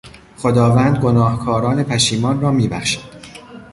خداوند 0.37 0.95
گناهکاران 0.99 1.83
پشیمان 1.83 2.41
را 2.41 2.51
میبخشد. 2.51 3.11